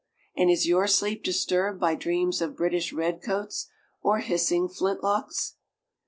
[0.35, 3.69] And is your sleep disturbed by dreams of British redcoats
[4.01, 5.57] or hissing flintlocks?